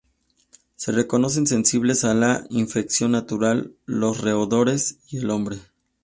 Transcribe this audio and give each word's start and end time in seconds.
Se 0.77 0.91
reconocen 0.91 1.45
sensibles 1.45 2.03
a 2.05 2.15
la 2.15 2.47
infección 2.49 3.11
natural 3.11 3.73
los 3.85 4.19
roedores 4.19 4.97
y 5.09 5.17
el 5.19 5.29
hombre. 5.29 5.59